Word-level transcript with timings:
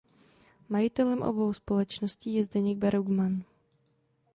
Majitelem 0.69 1.21
obou 1.21 1.53
společností 1.53 2.33
je 2.33 2.45
Zdeněk 2.45 2.77
Bergman. 2.77 3.43